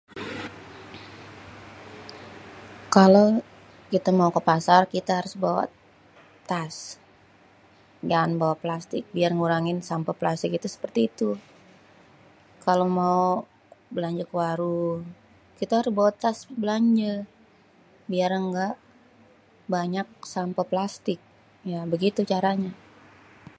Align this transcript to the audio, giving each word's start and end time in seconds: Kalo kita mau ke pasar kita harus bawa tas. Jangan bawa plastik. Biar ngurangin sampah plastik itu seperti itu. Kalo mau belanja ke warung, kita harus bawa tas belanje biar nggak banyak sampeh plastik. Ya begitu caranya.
Kalo 2.95 3.23
kita 3.91 4.09
mau 4.19 4.29
ke 4.35 4.41
pasar 4.49 4.81
kita 4.95 5.11
harus 5.19 5.35
bawa 5.43 5.63
tas. 6.49 6.75
Jangan 8.09 8.31
bawa 8.41 8.55
plastik. 8.63 9.03
Biar 9.15 9.31
ngurangin 9.33 9.79
sampah 9.89 10.17
plastik 10.21 10.51
itu 10.57 10.67
seperti 10.73 10.99
itu. 11.09 11.29
Kalo 12.65 12.83
mau 12.99 13.21
belanja 13.95 14.23
ke 14.29 14.33
warung, 14.41 15.01
kita 15.59 15.73
harus 15.79 15.93
bawa 15.99 16.11
tas 16.23 16.37
belanje 16.61 17.13
biar 18.11 18.31
nggak 18.47 18.75
banyak 19.75 20.07
sampeh 20.33 20.65
plastik. 20.71 21.19
Ya 21.71 21.79
begitu 21.93 22.19
caranya. 22.31 22.71